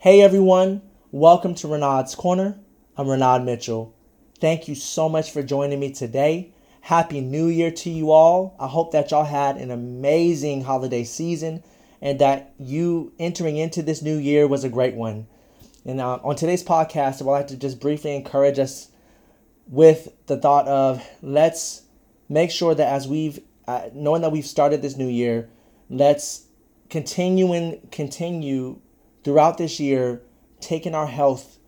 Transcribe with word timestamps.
Hey 0.00 0.20
everyone, 0.20 0.82
welcome 1.10 1.56
to 1.56 1.66
Renaud's 1.66 2.14
Corner. 2.14 2.60
I'm 2.96 3.08
Renaud 3.08 3.40
Mitchell. 3.40 3.96
Thank 4.38 4.68
you 4.68 4.76
so 4.76 5.08
much 5.08 5.32
for 5.32 5.42
joining 5.42 5.80
me 5.80 5.90
today. 5.90 6.52
Happy 6.82 7.20
New 7.20 7.48
Year 7.48 7.72
to 7.72 7.90
you 7.90 8.12
all. 8.12 8.54
I 8.60 8.68
hope 8.68 8.92
that 8.92 9.10
y'all 9.10 9.24
had 9.24 9.56
an 9.56 9.72
amazing 9.72 10.62
holiday 10.62 11.02
season 11.02 11.64
and 12.00 12.20
that 12.20 12.54
you 12.60 13.12
entering 13.18 13.56
into 13.56 13.82
this 13.82 14.00
new 14.00 14.16
year 14.16 14.46
was 14.46 14.62
a 14.62 14.68
great 14.68 14.94
one. 14.94 15.26
And 15.84 16.00
uh, 16.00 16.20
on 16.22 16.36
today's 16.36 16.62
podcast, 16.62 17.20
I'd 17.20 17.26
like 17.26 17.48
to 17.48 17.56
just 17.56 17.80
briefly 17.80 18.14
encourage 18.14 18.60
us 18.60 18.90
with 19.66 20.14
the 20.26 20.36
thought 20.36 20.68
of 20.68 21.04
let's 21.22 21.82
make 22.28 22.52
sure 22.52 22.72
that 22.72 22.86
as 22.86 23.08
we've, 23.08 23.40
uh, 23.66 23.88
knowing 23.92 24.22
that 24.22 24.30
we've 24.30 24.46
started 24.46 24.80
this 24.80 24.96
new 24.96 25.08
year, 25.08 25.50
let's 25.90 26.44
continue 26.88 27.52
and 27.52 27.90
continue 27.90 28.78
throughout 29.28 29.58
this 29.58 29.78
year 29.78 30.22
taking 30.58 30.94
our 30.94 31.06
health 31.06 31.58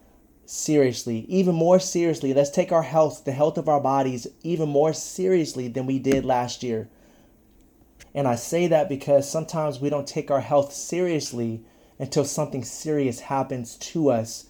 seriously, 0.47 1.27
even 1.29 1.55
more 1.55 1.79
seriously. 1.79 2.33
Let's 2.33 2.49
take 2.49 2.73
our 2.73 2.85
health, 2.85 3.27
the 3.27 3.33
health 3.33 3.59
of 3.59 3.69
our 3.69 3.83
bodies, 3.83 4.27
even 4.43 4.71
more 4.71 4.95
seriously 4.95 5.69
than 5.69 5.85
we 5.85 5.99
did 5.99 6.25
last 6.25 6.63
year. 6.63 6.89
And 8.15 8.27
I 8.27 8.37
say 8.37 8.67
that 8.69 8.89
because 8.89 9.31
sometimes 9.31 9.79
we 9.79 9.91
don't 9.91 10.07
take 10.07 10.31
our 10.31 10.41
health 10.41 10.73
seriously 10.73 11.63
until 11.99 12.25
something 12.25 12.65
serious 12.65 13.21
happens 13.21 13.77
to 13.77 14.11
us, 14.11 14.47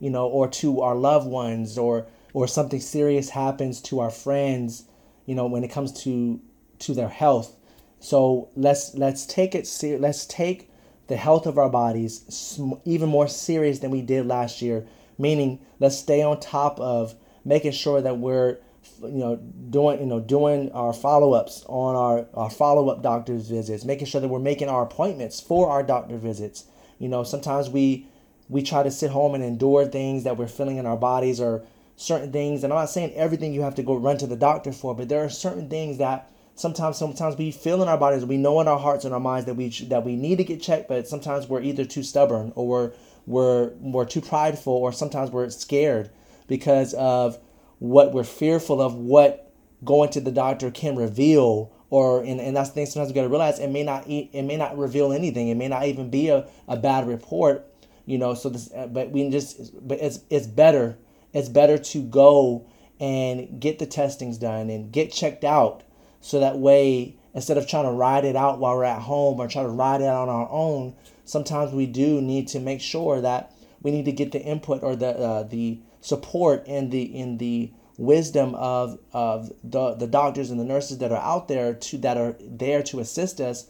you 0.00 0.10
know, 0.10 0.26
or 0.26 0.48
to 0.48 0.80
our 0.80 0.96
loved 0.96 1.28
ones, 1.28 1.78
or 1.78 2.08
or 2.32 2.48
something 2.48 2.80
serious 2.80 3.30
happens 3.30 3.80
to 3.82 4.00
our 4.00 4.10
friends, 4.10 4.82
you 5.26 5.36
know, 5.36 5.46
when 5.46 5.62
it 5.62 5.70
comes 5.70 5.92
to 6.02 6.40
to 6.80 6.92
their 6.92 7.08
health. 7.08 7.54
So 8.00 8.48
let's 8.56 8.96
let's 8.96 9.26
take 9.26 9.54
it 9.54 9.64
ser- 9.64 9.98
let's 9.98 10.26
take 10.26 10.68
the 11.08 11.16
health 11.16 11.46
of 11.46 11.58
our 11.58 11.68
bodies 11.70 12.58
even 12.84 13.08
more 13.08 13.28
serious 13.28 13.80
than 13.80 13.90
we 13.90 14.02
did 14.02 14.26
last 14.26 14.62
year. 14.62 14.86
Meaning, 15.18 15.58
let's 15.80 15.98
stay 15.98 16.22
on 16.22 16.38
top 16.38 16.78
of 16.78 17.14
making 17.44 17.72
sure 17.72 18.00
that 18.00 18.18
we're 18.18 18.58
you 19.02 19.18
know 19.18 19.36
doing 19.36 20.00
you 20.00 20.06
know 20.06 20.20
doing 20.20 20.70
our 20.72 20.92
follow-ups 20.92 21.64
on 21.66 21.94
our, 21.94 22.26
our 22.34 22.50
follow-up 22.50 23.02
doctor's 23.02 23.48
visits 23.48 23.84
making 23.84 24.06
sure 24.06 24.20
that 24.20 24.28
we're 24.28 24.38
making 24.38 24.68
our 24.68 24.82
appointments 24.82 25.40
for 25.40 25.68
our 25.68 25.82
doctor 25.82 26.16
visits 26.16 26.64
you 26.98 27.08
know 27.08 27.22
sometimes 27.22 27.68
we 27.68 28.06
we 28.48 28.62
try 28.62 28.82
to 28.82 28.90
sit 28.90 29.10
home 29.10 29.34
and 29.34 29.44
endure 29.44 29.84
things 29.86 30.24
that 30.24 30.36
we're 30.36 30.48
feeling 30.48 30.78
in 30.78 30.86
our 30.86 30.96
bodies 30.96 31.40
or 31.40 31.62
certain 31.96 32.32
things 32.32 32.64
and 32.64 32.72
i'm 32.72 32.78
not 32.78 32.90
saying 32.90 33.12
everything 33.14 33.52
you 33.52 33.60
have 33.60 33.74
to 33.74 33.82
go 33.82 33.94
run 33.94 34.16
to 34.16 34.26
the 34.26 34.36
doctor 34.36 34.72
for 34.72 34.94
but 34.94 35.08
there 35.08 35.22
are 35.24 35.30
certain 35.30 35.68
things 35.68 35.98
that 35.98 36.30
sometimes 36.58 36.96
sometimes 36.96 37.36
we 37.36 37.50
feel 37.50 37.82
in 37.82 37.88
our 37.88 37.98
bodies 37.98 38.24
we 38.24 38.36
know 38.36 38.60
in 38.60 38.68
our 38.68 38.78
hearts 38.78 39.04
and 39.04 39.14
our 39.14 39.20
minds 39.20 39.46
that 39.46 39.54
we 39.54 39.68
that 39.88 40.04
we 40.04 40.16
need 40.16 40.36
to 40.38 40.44
get 40.44 40.60
checked 40.60 40.88
but 40.88 41.06
sometimes 41.06 41.48
we're 41.48 41.62
either 41.62 41.84
too 41.84 42.02
stubborn 42.02 42.52
or 42.54 42.66
we're 42.66 42.92
we're, 43.26 43.72
we're 43.80 44.06
too 44.06 44.22
prideful 44.22 44.72
or 44.72 44.90
sometimes 44.90 45.30
we're 45.30 45.50
scared 45.50 46.10
because 46.46 46.94
of 46.94 47.38
what 47.78 48.12
we're 48.12 48.24
fearful 48.24 48.80
of 48.80 48.94
what 48.94 49.52
going 49.84 50.08
to 50.10 50.20
the 50.20 50.32
doctor 50.32 50.70
can 50.70 50.96
reveal 50.96 51.70
or 51.90 52.22
and, 52.22 52.40
and 52.40 52.56
that's 52.56 52.70
the 52.70 52.74
thing 52.74 52.86
sometimes 52.86 53.10
we 53.10 53.14
got 53.14 53.22
to 53.22 53.28
realize 53.28 53.58
it 53.58 53.70
may 53.70 53.82
not 53.82 54.04
it 54.08 54.42
may 54.42 54.56
not 54.56 54.76
reveal 54.76 55.12
anything. 55.12 55.48
It 55.48 55.56
may 55.56 55.68
not 55.68 55.84
even 55.84 56.10
be 56.10 56.28
a, 56.28 56.46
a 56.66 56.76
bad 56.76 57.06
report 57.06 57.64
you 58.06 58.18
know 58.18 58.34
so 58.34 58.48
this 58.48 58.70
uh, 58.74 58.86
but 58.86 59.10
we 59.10 59.28
just 59.30 59.86
but 59.86 60.00
it's 60.00 60.20
it's 60.30 60.46
better 60.46 60.98
it's 61.32 61.48
better 61.48 61.78
to 61.78 62.02
go 62.02 62.66
and 62.98 63.60
get 63.60 63.78
the 63.78 63.86
testings 63.86 64.38
done 64.38 64.70
and 64.70 64.90
get 64.90 65.12
checked 65.12 65.44
out 65.44 65.82
so 66.20 66.40
that 66.40 66.58
way 66.58 67.14
instead 67.34 67.58
of 67.58 67.66
trying 67.66 67.84
to 67.84 67.92
ride 67.92 68.24
it 68.24 68.36
out 68.36 68.58
while 68.58 68.76
we're 68.76 68.84
at 68.84 69.02
home 69.02 69.38
or 69.38 69.48
try 69.48 69.62
to 69.62 69.68
ride 69.68 70.00
it 70.00 70.06
out 70.06 70.28
on 70.28 70.40
our 70.40 70.48
own 70.50 70.94
sometimes 71.24 71.72
we 71.72 71.86
do 71.86 72.20
need 72.20 72.48
to 72.48 72.58
make 72.58 72.80
sure 72.80 73.20
that 73.20 73.52
we 73.82 73.90
need 73.90 74.04
to 74.04 74.12
get 74.12 74.32
the 74.32 74.40
input 74.40 74.82
or 74.82 74.96
the 74.96 75.08
uh, 75.08 75.42
the 75.44 75.78
support 76.00 76.64
and 76.66 76.90
the 76.90 77.02
in 77.02 77.38
the 77.38 77.70
wisdom 77.96 78.54
of 78.54 78.98
of 79.12 79.52
the 79.62 79.94
the 79.94 80.06
doctors 80.06 80.50
and 80.50 80.58
the 80.58 80.64
nurses 80.64 80.98
that 80.98 81.12
are 81.12 81.22
out 81.22 81.48
there 81.48 81.74
to 81.74 81.98
that 81.98 82.16
are 82.16 82.36
there 82.40 82.82
to 82.82 83.00
assist 83.00 83.40
us 83.40 83.66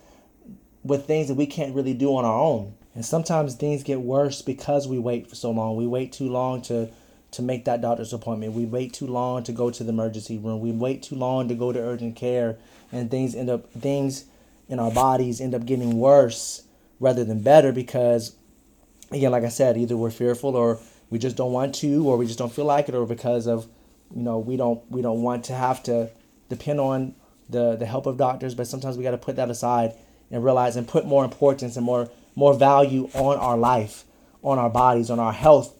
with 0.84 1.06
things 1.06 1.28
that 1.28 1.34
we 1.34 1.46
can't 1.46 1.74
really 1.74 1.94
do 1.94 2.16
on 2.16 2.24
our 2.24 2.38
own. 2.38 2.74
And 2.94 3.04
sometimes 3.04 3.54
things 3.54 3.82
get 3.82 4.00
worse 4.00 4.42
because 4.42 4.88
we 4.88 4.98
wait 4.98 5.28
for 5.28 5.34
so 5.34 5.50
long. 5.50 5.76
We 5.76 5.86
wait 5.86 6.12
too 6.12 6.28
long 6.28 6.62
to 6.62 6.88
to 7.30 7.42
make 7.42 7.64
that 7.66 7.80
doctor's 7.80 8.12
appointment. 8.12 8.54
We 8.54 8.64
wait 8.64 8.92
too 8.92 9.06
long 9.06 9.42
to 9.44 9.52
go 9.52 9.70
to 9.70 9.84
the 9.84 9.90
emergency 9.90 10.38
room. 10.38 10.60
We 10.60 10.72
wait 10.72 11.02
too 11.02 11.14
long 11.14 11.48
to 11.48 11.54
go 11.54 11.72
to 11.72 11.78
urgent 11.78 12.16
care 12.16 12.58
and 12.92 13.10
things 13.10 13.34
end 13.34 13.50
up 13.50 13.70
things 13.72 14.24
in 14.68 14.78
our 14.78 14.90
bodies 14.90 15.40
end 15.40 15.54
up 15.54 15.64
getting 15.64 15.98
worse 15.98 16.62
rather 17.00 17.24
than 17.24 17.42
better 17.42 17.72
because 17.72 18.36
again 19.10 19.30
like 19.30 19.44
I 19.44 19.48
said 19.48 19.76
either 19.76 19.96
we're 19.96 20.10
fearful 20.10 20.56
or 20.56 20.78
we 21.10 21.18
just 21.18 21.36
don't 21.36 21.52
want 21.52 21.74
to 21.76 22.08
or 22.08 22.16
we 22.16 22.26
just 22.26 22.38
don't 22.38 22.52
feel 22.52 22.64
like 22.64 22.88
it 22.88 22.94
or 22.94 23.06
because 23.06 23.46
of 23.46 23.66
you 24.14 24.22
know 24.22 24.38
we 24.38 24.56
don't 24.56 24.82
we 24.90 25.02
don't 25.02 25.22
want 25.22 25.44
to 25.46 25.54
have 25.54 25.82
to 25.84 26.10
depend 26.48 26.80
on 26.80 27.14
the 27.48 27.76
the 27.76 27.86
help 27.86 28.06
of 28.06 28.16
doctors 28.16 28.54
but 28.54 28.66
sometimes 28.66 28.96
we 28.96 29.04
got 29.04 29.12
to 29.12 29.18
put 29.18 29.36
that 29.36 29.50
aside 29.50 29.94
and 30.30 30.44
realize 30.44 30.76
and 30.76 30.86
put 30.86 31.06
more 31.06 31.24
importance 31.24 31.76
and 31.76 31.84
more 31.84 32.10
more 32.34 32.54
value 32.54 33.08
on 33.14 33.36
our 33.38 33.56
life 33.56 34.04
on 34.42 34.58
our 34.58 34.70
bodies 34.70 35.10
on 35.10 35.18
our 35.18 35.32
health 35.32 35.74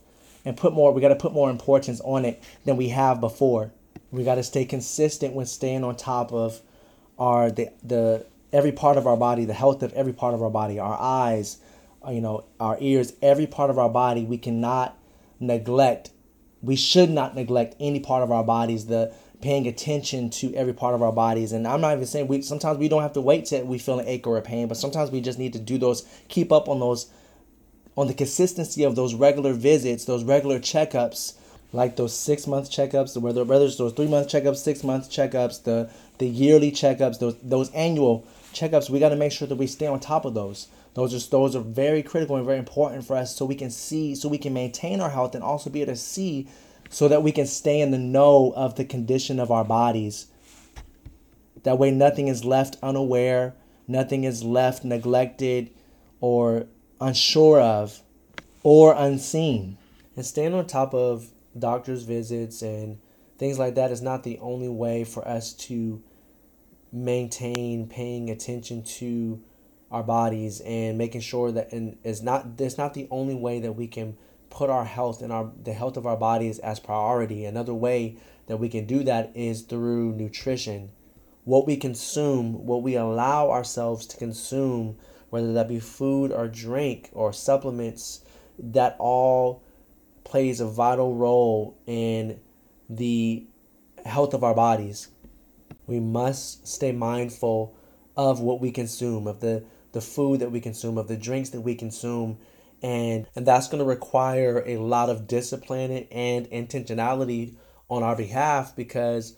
and 0.49 0.57
put 0.57 0.73
more 0.73 0.93
we 0.93 1.01
got 1.01 1.09
to 1.09 1.17
put 1.17 1.33
more 1.33 1.51
importance 1.51 2.01
on 2.01 2.25
it 2.25 2.43
than 2.65 2.77
we 2.77 2.89
have 2.89 3.21
before. 3.21 3.71
We 4.11 4.25
got 4.25 4.37
to 4.37 4.43
stay 4.43 4.65
consistent 4.65 5.35
with 5.35 5.49
staying 5.49 5.85
on 5.85 5.97
top 5.97 6.33
of 6.33 6.63
our 7.19 7.51
the 7.51 7.71
the 7.83 8.27
every 8.53 8.73
part 8.73 8.97
of 8.97 9.07
our 9.07 9.17
body 9.17 9.45
the 9.45 9.53
health 9.53 9.83
of 9.83 9.93
every 9.93 10.15
part 10.15 10.33
of 10.33 10.43
our 10.43 10.49
body 10.49 10.79
our 10.79 10.97
eyes 10.99 11.59
uh, 12.07 12.11
you 12.11 12.21
know 12.21 12.45
our 12.59 12.79
ears 12.81 13.13
every 13.21 13.47
part 13.47 13.69
of 13.69 13.79
our 13.79 13.91
body 13.91 14.25
we 14.25 14.39
cannot 14.39 14.97
neglect 15.39 16.11
we 16.63 16.75
should 16.75 17.11
not 17.11 17.35
neglect 17.35 17.77
any 17.79 18.01
part 18.01 18.23
of 18.23 18.33
our 18.33 18.43
bodies 18.43 18.87
the 18.87 19.13
paying 19.43 19.67
attention 19.67 20.31
to 20.31 20.53
every 20.55 20.73
part 20.73 20.95
of 20.95 21.03
our 21.03 21.13
bodies. 21.13 21.53
And 21.53 21.67
i'm 21.67 21.81
not 21.81 21.93
even 21.93 22.07
saying 22.07 22.29
we 22.29 22.41
sometimes 22.41 22.79
we 22.79 22.89
don't 22.89 23.03
have 23.03 23.13
to 23.15 23.21
wait 23.21 23.45
till 23.47 23.65
we 23.65 23.79
feel 23.79 23.99
an 23.99 24.09
ache 24.09 24.27
or 24.27 24.39
a 24.39 24.43
pain 24.43 24.67
but 24.67 24.79
sometimes 24.79 25.11
we 25.11 25.21
just 25.21 25.39
need 25.39 25.53
to 25.53 25.59
do 25.59 25.77
those 25.77 26.09
keep 26.29 26.51
up 26.53 26.69
on 26.69 26.81
those 26.81 27.11
on 27.99 28.07
the 28.07 28.15
consistency 28.15 28.85
of 28.85 28.95
those 28.95 29.15
regular 29.15 29.53
visits 29.53 30.05
those 30.05 30.23
regular 30.23 30.59
checkups 30.61 31.35
like 31.73 31.97
those 31.97 32.17
six 32.17 32.47
month 32.47 32.71
checkups 32.71 33.21
whether 33.21 33.45
whether 33.45 33.65
it's 33.65 33.77
those 33.77 33.93
three 33.93 34.07
month 34.07 34.29
checkups 34.29 34.59
six 34.59 34.85
month 34.85 35.11
checkups 35.11 35.65
the 35.65 35.91
the 36.19 36.29
yearly 36.29 36.71
checkups 36.71 37.19
those 37.19 37.37
those 37.43 37.71
annual 37.73 38.25
checkups 38.53 38.89
we 38.89 39.01
got 39.01 39.09
to 39.09 39.17
make 39.17 39.33
sure 39.33 39.49
that 39.49 39.57
we 39.57 39.67
stay 39.67 39.87
on 39.87 39.99
top 39.99 40.25
of 40.25 40.35
those 40.35 40.69
those 40.95 41.13
are 41.13 41.31
those 41.31 41.57
are 41.57 41.61
very 41.61 42.03
critical 42.03 42.37
and 42.37 42.47
very 42.47 42.59
important 42.59 43.05
for 43.05 43.17
us 43.17 43.35
so 43.35 43.45
we 43.45 43.55
can 43.55 43.71
see 43.71 44.15
so 44.15 44.29
we 44.29 44.39
can 44.39 44.55
maintain 44.55 45.01
our 45.01 45.11
health 45.11 45.35
and 45.35 45.43
also 45.43 45.69
be 45.69 45.83
able 45.83 45.93
to 45.93 45.99
see 45.99 46.47
so 46.91 47.09
that 47.09 47.23
we 47.23 47.33
can 47.33 47.47
stay 47.47 47.81
in 47.81 47.91
the 47.91 47.99
know 47.99 48.53
of 48.57 48.77
the 48.77 48.85
condition 48.85 49.39
of 49.39 49.51
our 49.51 49.65
bodies. 49.65 50.27
That 51.65 51.79
way 51.79 51.91
nothing 51.91 52.29
is 52.29 52.45
left 52.45 52.77
unaware, 52.83 53.55
nothing 53.87 54.25
is 54.25 54.43
left 54.43 54.85
neglected 54.85 55.71
or 56.21 56.67
unsure 57.01 57.61
of 57.61 58.03
or 58.63 58.95
unseen. 58.95 59.79
And 60.17 60.27
staying 60.27 60.55
on 60.55 60.67
top 60.67 60.95
of 60.95 61.29
doctor's 61.59 62.03
visits 62.05 62.63
and 62.63 62.99
things 63.39 63.59
like 63.59 63.75
that 63.77 63.91
is 63.91 64.03
not 64.03 64.25
the 64.25 64.39
only 64.41 64.69
way 64.69 65.05
for 65.05 65.27
us 65.27 65.53
to 65.53 66.03
maintain 66.93 67.87
paying 67.87 68.31
attention 68.31 68.83
to 68.83 69.41
our 69.91 70.03
bodies 70.03 70.61
and 70.61 70.99
making 70.99 71.21
sure 71.21 71.51
that 71.53 71.73
and 71.73 71.97
is 72.05 72.23
not 72.23 72.57
that's 72.57 72.79
not 72.79 72.95
the 72.95 73.07
only 73.11 73.35
way 73.35 73.61
that 73.61 73.73
we 73.73 73.87
can 73.87 74.17
put 74.51 74.71
our 74.71 74.85
health 74.85 75.23
and 75.23 75.33
our 75.33 75.51
the 75.63 75.73
health 75.73 75.97
of 75.97 76.07
our 76.07 76.17
bodies 76.17 76.59
as 76.59 76.81
priority. 76.81 77.45
Another 77.45 77.75
way 77.75 78.17
that 78.47 78.57
we 78.59 78.69
can 78.69 78.87
do 78.87 79.03
that 79.05 79.31
is 79.35 79.63
through 79.63 80.13
nutrition. 80.13 80.91
What 81.45 81.67
we 81.67 81.77
consume, 81.77 82.67
what 82.67 82.83
we 82.83 82.95
allow 82.95 83.51
ourselves 83.51 84.07
to 84.07 84.17
consume, 84.17 84.99
whether 85.31 85.53
that 85.53 85.69
be 85.69 85.81
food 85.81 86.33
or 86.33 86.49
drink 86.49 87.11
or 87.13 87.33
supplements, 87.33 88.23
that 88.59 88.97
all 88.99 89.63
plays 90.25 90.61
a 90.61 90.67
vital 90.67 91.15
role 91.15 91.79
in 91.87 92.41
the 92.89 93.47
health 94.05 94.35
of 94.35 94.45
our 94.45 94.55
bodies. 94.55 95.09
We 95.87 96.01
must 96.01 96.67
stay 96.67 96.93
mindful 96.93 97.77
of 98.17 98.41
what 98.41 98.61
we 98.61 98.71
consume, 98.71 99.27
of 99.27 99.41
the 99.41 99.65
the 99.93 100.01
food 100.01 100.41
that 100.41 100.53
we 100.53 100.61
consume, 100.61 100.99
of 100.99 101.09
the 101.09 101.17
drinks 101.17 101.51
that 101.51 101.63
we 101.63 101.75
consume. 101.75 102.39
And, 102.83 103.27
and 103.35 103.47
that's 103.47 103.69
going 103.69 103.81
to 103.81 103.89
require 103.89 104.63
a 104.67 104.77
lot 104.77 105.11
of 105.11 105.27
discipline 105.27 106.07
and 106.13 106.49
intentionality 106.51 107.57
on 107.89 108.03
our 108.03 108.15
behalf 108.15 108.77
because 108.77 109.37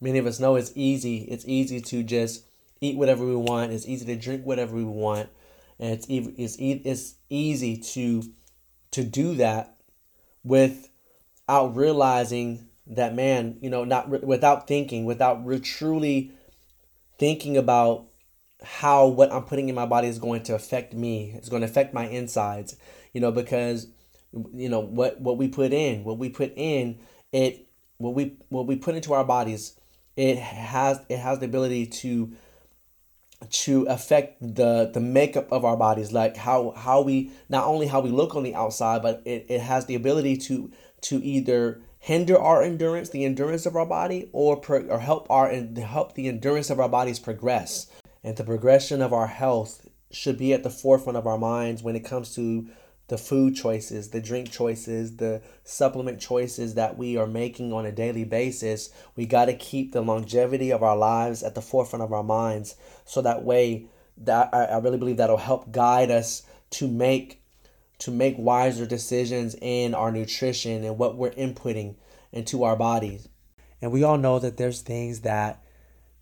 many 0.00 0.18
of 0.18 0.26
us 0.26 0.40
know 0.40 0.56
it's 0.56 0.72
easy. 0.74 1.18
It's 1.18 1.44
easy 1.46 1.80
to 1.82 2.02
just 2.02 2.46
eat 2.84 2.96
whatever 2.96 3.24
we 3.24 3.36
want. 3.36 3.72
It's 3.72 3.88
easy 3.88 4.06
to 4.06 4.16
drink 4.16 4.44
whatever 4.44 4.74
we 4.74 4.84
want. 4.84 5.28
And 5.78 5.92
it's, 5.92 6.06
it's, 6.08 6.56
it's 6.58 7.14
easy 7.28 7.76
to, 7.78 8.22
to 8.92 9.04
do 9.04 9.34
that 9.36 9.76
without 10.44 11.74
realizing 11.74 12.68
that, 12.86 13.14
man, 13.14 13.58
you 13.60 13.70
know, 13.70 13.84
not 13.84 14.24
without 14.24 14.68
thinking, 14.68 15.04
without 15.04 15.44
truly 15.62 16.32
thinking 17.18 17.56
about 17.56 18.06
how 18.62 19.06
what 19.06 19.32
I'm 19.32 19.44
putting 19.44 19.68
in 19.68 19.74
my 19.74 19.86
body 19.86 20.08
is 20.08 20.18
going 20.18 20.42
to 20.44 20.54
affect 20.54 20.94
me. 20.94 21.32
It's 21.34 21.48
going 21.48 21.62
to 21.62 21.68
affect 21.68 21.94
my 21.94 22.06
insides, 22.06 22.76
you 23.12 23.20
know, 23.20 23.32
because 23.32 23.88
you 24.32 24.68
know 24.68 24.80
what 24.80 25.20
what 25.20 25.38
we 25.38 25.48
put 25.48 25.72
in, 25.72 26.04
what 26.04 26.18
we 26.18 26.28
put 26.28 26.52
in, 26.56 26.98
it 27.32 27.66
what 27.98 28.14
we 28.14 28.36
what 28.48 28.66
we 28.66 28.76
put 28.76 28.94
into 28.94 29.12
our 29.12 29.24
bodies, 29.24 29.78
it 30.16 30.38
has 30.38 31.00
it 31.08 31.18
has 31.18 31.38
the 31.38 31.46
ability 31.46 31.86
to 31.86 32.32
to 33.50 33.82
affect 33.84 34.40
the 34.40 34.90
the 34.92 35.00
makeup 35.00 35.52
of 35.52 35.64
our 35.64 35.76
bodies 35.76 36.12
like 36.12 36.36
how 36.36 36.72
how 36.76 37.02
we 37.02 37.30
not 37.48 37.66
only 37.66 37.86
how 37.86 38.00
we 38.00 38.08
look 38.10 38.34
on 38.34 38.42
the 38.42 38.54
outside 38.54 39.02
but 39.02 39.20
it, 39.26 39.44
it 39.48 39.60
has 39.60 39.86
the 39.86 39.94
ability 39.94 40.36
to 40.36 40.70
to 41.02 41.22
either 41.22 41.82
hinder 42.04 42.38
our 42.38 42.62
endurance 42.62 43.08
the 43.08 43.24
endurance 43.24 43.64
of 43.64 43.74
our 43.74 43.86
body 43.86 44.28
or 44.32 44.58
pro, 44.58 44.82
or 44.88 44.98
help 44.98 45.26
our 45.30 45.48
and 45.48 45.78
help 45.78 46.14
the 46.14 46.28
endurance 46.28 46.68
of 46.68 46.78
our 46.78 46.88
bodies 46.88 47.18
progress. 47.18 47.86
And 48.22 48.36
the 48.36 48.44
progression 48.44 49.00
of 49.00 49.14
our 49.14 49.26
health 49.26 49.88
should 50.10 50.36
be 50.36 50.52
at 50.52 50.62
the 50.62 50.70
forefront 50.70 51.16
of 51.16 51.26
our 51.26 51.38
minds 51.38 51.82
when 51.82 51.96
it 51.96 52.04
comes 52.04 52.34
to 52.34 52.68
the 53.08 53.18
food 53.18 53.54
choices, 53.54 54.10
the 54.10 54.20
drink 54.20 54.50
choices, 54.50 55.16
the 55.16 55.42
supplement 55.62 56.20
choices 56.20 56.74
that 56.74 56.96
we 56.96 57.16
are 57.16 57.26
making 57.26 57.72
on 57.72 57.84
a 57.84 57.92
daily 57.92 58.24
basis, 58.24 58.90
we 59.14 59.26
got 59.26 59.46
to 59.46 59.54
keep 59.54 59.92
the 59.92 60.00
longevity 60.00 60.70
of 60.70 60.82
our 60.82 60.96
lives 60.96 61.42
at 61.42 61.54
the 61.54 61.62
forefront 61.62 62.02
of 62.02 62.12
our 62.12 62.22
minds. 62.22 62.76
So 63.04 63.20
that 63.22 63.44
way, 63.44 63.86
that 64.16 64.50
I, 64.54 64.64
I 64.64 64.78
really 64.78 64.98
believe 64.98 65.18
that'll 65.18 65.36
help 65.36 65.70
guide 65.70 66.10
us 66.10 66.42
to 66.70 66.88
make 66.88 67.40
to 67.98 68.10
make 68.10 68.36
wiser 68.36 68.86
decisions 68.86 69.54
in 69.60 69.94
our 69.94 70.10
nutrition 70.10 70.82
and 70.84 70.98
what 70.98 71.16
we're 71.16 71.30
inputting 71.30 71.94
into 72.32 72.64
our 72.64 72.76
bodies. 72.76 73.28
And 73.80 73.92
we 73.92 74.02
all 74.02 74.18
know 74.18 74.40
that 74.40 74.56
there's 74.56 74.80
things 74.80 75.20
that 75.20 75.62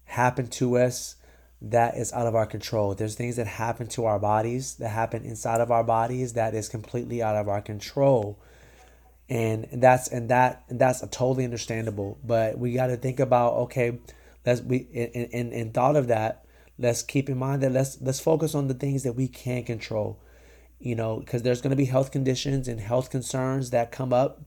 happen 0.05 0.49
to 0.49 0.77
us 0.77 1.17
that 1.63 1.97
is 1.97 2.13
out 2.13 2.27
of 2.27 2.35
our 2.35 2.47
control. 2.47 2.95
There's 2.95 3.15
things 3.15 3.37
that 3.37 3.47
happen 3.47 3.87
to 3.89 4.05
our 4.05 4.19
bodies, 4.19 4.75
that 4.77 4.89
happen 4.89 5.25
inside 5.25 5.61
of 5.61 5.71
our 5.71 5.85
bodies 5.85 6.33
that 6.33 6.55
is 6.55 6.69
completely 6.69 7.23
out 7.23 7.37
of 7.37 7.49
our 7.49 7.63
control. 7.63 8.39
And 9.29 9.69
that's 9.73 10.09
and 10.09 10.29
that 10.29 10.65
and 10.69 10.81
that's 10.81 11.01
totally 11.11 11.45
understandable. 11.45 12.19
But 12.25 12.59
we 12.59 12.73
got 12.73 12.89
to 12.89 12.97
think 12.97 13.21
about 13.21 13.55
okay, 13.55 13.99
let's 14.45 14.61
we 14.61 14.79
in, 14.79 15.27
in 15.27 15.53
in 15.53 15.73
thought 15.73 15.97
of 15.97 16.09
that, 16.09 16.45
let's 16.79 17.03
keep 17.03 17.31
in 17.31 17.39
mind 17.39 17.63
that 17.63 17.73
let's 17.73 18.01
let's 18.01 18.21
focus 18.21 18.55
on 18.55 18.67
the 18.67 18.75
things 18.75 19.05
that 19.05 19.13
we 19.13 19.29
can 19.29 19.63
control. 19.63 20.21
You 20.81 20.97
know, 20.97 21.21
because 21.21 21.43
there's 21.43 21.61
going 21.61 21.71
to 21.71 21.77
be 21.77 21.85
health 21.85 22.11
conditions 22.11 22.67
and 22.67 22.81
health 22.81 23.09
concerns 23.09 23.71
that 23.71 23.93
come 23.93 24.13
up 24.13 24.43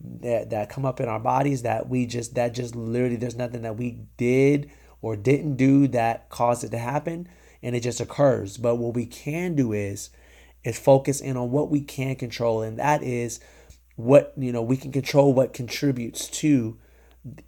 that 0.00 0.50
that 0.50 0.68
come 0.68 0.84
up 0.84 1.00
in 1.00 1.08
our 1.08 1.18
bodies 1.18 1.62
that 1.62 1.88
we 1.88 2.06
just 2.06 2.34
that 2.34 2.54
just 2.54 2.76
literally 2.76 3.16
there's 3.16 3.34
nothing 3.34 3.62
that 3.62 3.76
we 3.76 4.02
did 4.18 4.70
or 5.02 5.16
didn't 5.16 5.56
do 5.56 5.86
that 5.88 6.28
caused 6.28 6.64
it 6.64 6.70
to 6.70 6.78
happen 6.78 7.28
and 7.62 7.74
it 7.74 7.80
just 7.80 8.00
occurs. 8.00 8.56
But 8.56 8.76
what 8.76 8.94
we 8.94 9.06
can 9.06 9.54
do 9.54 9.72
is 9.72 10.10
is 10.64 10.78
focus 10.78 11.20
in 11.20 11.36
on 11.36 11.50
what 11.50 11.70
we 11.70 11.80
can 11.80 12.16
control 12.16 12.62
and 12.62 12.78
that 12.78 13.02
is 13.02 13.40
what 13.96 14.32
you 14.36 14.52
know 14.52 14.62
we 14.62 14.76
can 14.76 14.92
control 14.92 15.32
what 15.32 15.52
contributes 15.52 16.28
to 16.28 16.76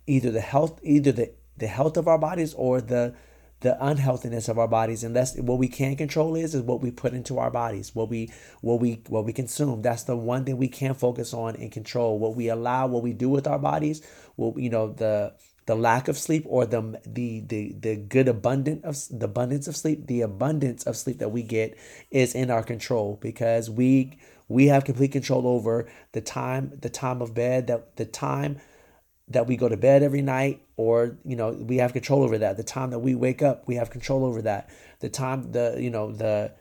either 0.06 0.30
the 0.30 0.40
health 0.40 0.80
either 0.82 1.12
the 1.12 1.32
the 1.56 1.66
health 1.66 1.96
of 1.96 2.08
our 2.08 2.18
bodies 2.18 2.54
or 2.54 2.80
the 2.80 3.14
the 3.60 3.76
unhealthiness 3.84 4.48
of 4.48 4.58
our 4.58 4.68
bodies 4.68 5.04
and 5.04 5.14
that's 5.14 5.36
what 5.36 5.58
we 5.58 5.68
can 5.68 5.94
control 5.94 6.34
is 6.34 6.54
is 6.54 6.62
what 6.62 6.80
we 6.80 6.90
put 6.90 7.12
into 7.12 7.38
our 7.38 7.50
bodies 7.50 7.94
what 7.94 8.08
we 8.08 8.30
what 8.62 8.80
we 8.80 9.02
what 9.08 9.24
we 9.24 9.32
consume 9.32 9.82
that's 9.82 10.04
the 10.04 10.16
one 10.16 10.44
thing 10.44 10.56
we 10.56 10.68
can 10.68 10.94
focus 10.94 11.34
on 11.34 11.54
and 11.56 11.70
control 11.70 12.18
what 12.18 12.34
we 12.34 12.48
allow 12.48 12.86
what 12.86 13.02
we 13.02 13.12
do 13.12 13.28
with 13.28 13.46
our 13.46 13.58
bodies 13.58 14.02
what 14.36 14.56
you 14.56 14.70
know 14.70 14.92
the 14.92 15.32
the 15.66 15.74
lack 15.74 16.08
of 16.08 16.18
sleep 16.18 16.44
or 16.46 16.66
the 16.66 17.00
the 17.06 17.40
the, 17.40 17.74
the 17.80 17.96
good 17.96 18.28
abundant 18.28 18.84
of 18.84 18.96
the 19.10 19.26
abundance 19.26 19.68
of 19.68 19.76
sleep 19.76 20.06
the 20.06 20.20
abundance 20.20 20.84
of 20.84 20.96
sleep 20.96 21.18
that 21.18 21.30
we 21.30 21.42
get 21.42 21.76
is 22.10 22.34
in 22.34 22.50
our 22.50 22.62
control 22.62 23.18
because 23.20 23.70
we 23.70 24.18
we 24.48 24.66
have 24.66 24.84
complete 24.84 25.12
control 25.12 25.46
over 25.46 25.88
the 26.12 26.20
time 26.20 26.72
the 26.80 26.90
time 26.90 27.22
of 27.22 27.34
bed 27.34 27.66
that 27.66 27.96
the 27.96 28.04
time 28.04 28.58
that 29.30 29.46
we 29.46 29.56
go 29.56 29.68
to 29.68 29.76
bed 29.76 30.02
every 30.02 30.22
night 30.22 30.60
or 30.76 31.16
you 31.24 31.36
know 31.36 31.50
we 31.50 31.76
have 31.76 31.92
control 31.92 32.22
over 32.22 32.36
that. 32.38 32.56
The 32.56 32.64
time 32.64 32.90
that 32.90 32.98
we 32.98 33.14
wake 33.14 33.42
up 33.42 33.66
we 33.66 33.76
have 33.76 33.90
control 33.90 34.24
over 34.24 34.42
that. 34.42 34.68
The 34.98 35.08
time 35.08 35.52
the 35.52 35.76
you 35.78 35.90
know 35.90 36.10
the 36.12 36.52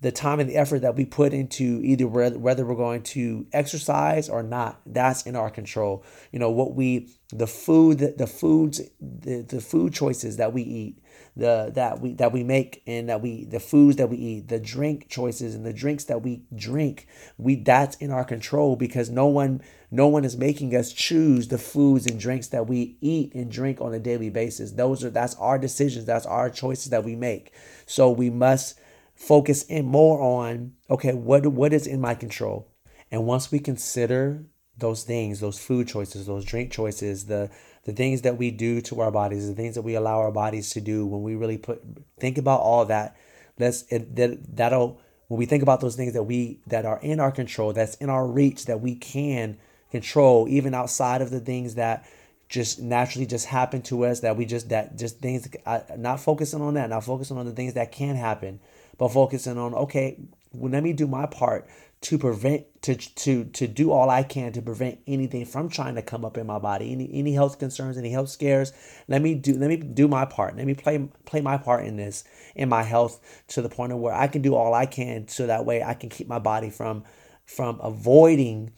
the 0.00 0.12
time 0.12 0.40
and 0.40 0.50
the 0.50 0.56
effort 0.56 0.80
that 0.80 0.96
we 0.96 1.04
put 1.04 1.32
into 1.32 1.80
either 1.82 2.06
whether 2.06 2.66
we're 2.66 2.74
going 2.74 3.02
to 3.02 3.46
exercise 3.52 4.28
or 4.28 4.42
not 4.42 4.80
that's 4.86 5.22
in 5.22 5.36
our 5.36 5.50
control. 5.50 6.04
You 6.32 6.38
know 6.38 6.50
what 6.50 6.74
we 6.74 7.08
the 7.30 7.46
food 7.46 7.98
the 8.18 8.26
foods 8.26 8.80
the, 9.00 9.42
the 9.42 9.60
food 9.60 9.92
choices 9.92 10.36
that 10.36 10.52
we 10.52 10.62
eat 10.62 10.98
the 11.36 11.72
that 11.74 12.00
we 12.00 12.12
that 12.14 12.32
we 12.32 12.44
make 12.44 12.82
and 12.86 13.08
that 13.08 13.20
we 13.20 13.44
the 13.44 13.60
foods 13.60 13.96
that 13.96 14.08
we 14.08 14.16
eat 14.16 14.48
the 14.48 14.60
drink 14.60 15.08
choices 15.08 15.54
and 15.54 15.64
the 15.64 15.72
drinks 15.72 16.04
that 16.04 16.22
we 16.22 16.44
drink 16.54 17.08
we 17.38 17.56
that's 17.56 17.96
in 17.96 18.10
our 18.10 18.24
control 18.24 18.76
because 18.76 19.10
no 19.10 19.26
one 19.26 19.60
no 19.94 20.08
one 20.08 20.24
is 20.24 20.36
making 20.36 20.74
us 20.74 20.92
choose 20.92 21.48
the 21.48 21.58
foods 21.58 22.06
and 22.06 22.18
drinks 22.18 22.48
that 22.48 22.66
we 22.66 22.96
eat 23.00 23.32
and 23.32 23.48
drink 23.48 23.80
on 23.80 23.94
a 23.94 24.00
daily 24.00 24.28
basis. 24.28 24.72
Those 24.72 25.04
are 25.04 25.10
that's 25.10 25.36
our 25.36 25.56
decisions. 25.56 26.04
That's 26.04 26.26
our 26.26 26.50
choices 26.50 26.90
that 26.90 27.04
we 27.04 27.14
make. 27.14 27.52
So 27.86 28.10
we 28.10 28.28
must 28.28 28.76
focus 29.26 29.62
in 29.64 29.86
more 29.86 30.20
on 30.20 30.72
okay 30.90 31.12
what 31.12 31.46
what 31.46 31.72
is 31.72 31.86
in 31.86 32.00
my 32.00 32.14
control? 32.14 32.68
And 33.10 33.26
once 33.26 33.50
we 33.50 33.58
consider 33.58 34.44
those 34.76 35.04
things 35.04 35.40
those 35.40 35.58
food 35.58 35.86
choices 35.86 36.26
those 36.26 36.44
drink 36.44 36.72
choices 36.72 37.26
the 37.26 37.48
the 37.84 37.92
things 37.92 38.22
that 38.22 38.36
we 38.36 38.50
do 38.50 38.80
to 38.80 39.00
our 39.00 39.10
bodies 39.10 39.48
the 39.48 39.54
things 39.54 39.74
that 39.74 39.82
we 39.82 39.94
allow 39.94 40.18
our 40.18 40.32
bodies 40.32 40.70
to 40.70 40.80
do 40.80 41.06
when 41.06 41.22
we 41.22 41.34
really 41.34 41.58
put 41.58 41.80
think 42.18 42.38
about 42.38 42.60
all 42.60 42.84
that 42.84 43.16
let's 43.58 43.82
it, 43.90 44.16
that 44.16 44.56
that'll 44.56 45.00
when 45.28 45.38
we 45.38 45.46
think 45.46 45.62
about 45.62 45.80
those 45.80 45.96
things 45.96 46.12
that 46.12 46.24
we 46.24 46.60
that 46.66 46.84
are 46.84 46.98
in 47.02 47.20
our 47.20 47.30
control 47.30 47.72
that's 47.72 47.94
in 47.96 48.10
our 48.10 48.26
reach 48.26 48.66
that 48.66 48.80
we 48.80 48.96
can 48.96 49.56
control 49.90 50.48
even 50.48 50.74
outside 50.74 51.22
of 51.22 51.30
the 51.30 51.40
things 51.40 51.76
that 51.76 52.04
just 52.48 52.80
naturally 52.80 53.26
just 53.26 53.46
happen 53.46 53.80
to 53.80 54.04
us 54.04 54.20
that 54.20 54.36
we 54.36 54.44
just 54.44 54.68
that 54.70 54.98
just 54.98 55.20
things 55.20 55.48
not 55.96 56.18
focusing 56.18 56.60
on 56.60 56.74
that 56.74 56.90
not 56.90 57.04
focusing 57.04 57.38
on 57.38 57.46
the 57.46 57.52
things 57.52 57.74
that 57.74 57.92
can 57.92 58.16
happen 58.16 58.58
but 58.98 59.08
focusing 59.08 59.58
on 59.58 59.74
okay 59.74 60.18
well, 60.52 60.70
let 60.70 60.82
me 60.82 60.92
do 60.92 61.06
my 61.06 61.26
part 61.26 61.68
to 62.04 62.18
prevent 62.18 62.66
to 62.82 62.94
to 62.94 63.44
to 63.44 63.66
do 63.66 63.90
all 63.90 64.10
I 64.10 64.22
can 64.22 64.52
to 64.52 64.60
prevent 64.60 64.98
anything 65.06 65.46
from 65.46 65.70
trying 65.70 65.94
to 65.94 66.02
come 66.02 66.22
up 66.22 66.36
in 66.36 66.46
my 66.46 66.58
body. 66.58 66.92
Any 66.92 67.08
any 67.14 67.32
health 67.32 67.58
concerns 67.58 67.96
any 67.96 68.10
health 68.10 68.28
scares 68.28 68.74
let 69.08 69.22
me 69.22 69.34
do 69.34 69.56
let 69.56 69.68
me 69.68 69.76
do 69.78 70.06
my 70.06 70.26
part. 70.26 70.54
Let 70.54 70.66
me 70.66 70.74
play 70.74 71.08
play 71.24 71.40
my 71.40 71.56
part 71.56 71.86
in 71.86 71.96
this 71.96 72.24
in 72.54 72.68
my 72.68 72.82
health 72.82 73.20
to 73.48 73.62
the 73.62 73.70
point 73.70 73.92
of 73.92 74.00
where 74.00 74.14
I 74.14 74.26
can 74.26 74.42
do 74.42 74.54
all 74.54 74.74
I 74.74 74.84
can 74.84 75.28
so 75.28 75.46
that 75.46 75.64
way 75.64 75.82
I 75.82 75.94
can 75.94 76.10
keep 76.10 76.28
my 76.28 76.38
body 76.38 76.68
from 76.68 77.04
from 77.46 77.80
avoiding 77.82 78.72